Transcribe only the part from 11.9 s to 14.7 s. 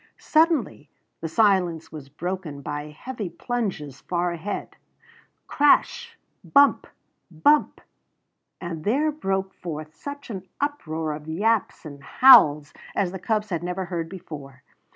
howls as the cubs had never heard before.